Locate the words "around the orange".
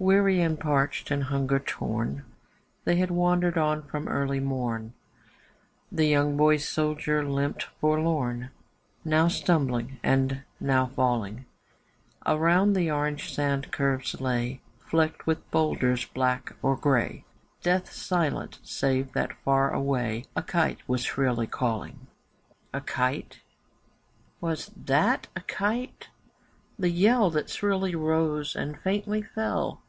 12.24-13.34